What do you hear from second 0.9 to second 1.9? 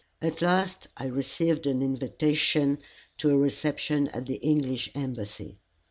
I received an